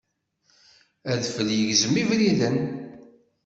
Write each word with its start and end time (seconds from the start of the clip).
Adfel 1.11 1.49
yegzem 1.57 1.95
ibriden. 2.01 2.57